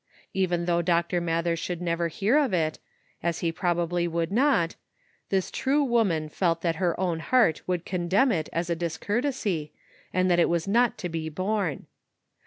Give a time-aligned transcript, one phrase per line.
[0.33, 1.21] Even though Dr.
[1.21, 2.79] Mather should never hear of it,
[3.21, 4.75] as he probably would not,
[5.29, 9.71] this true woman felt that her own heart would condemn it as a discourtesy,
[10.11, 11.85] and that was not to be borne.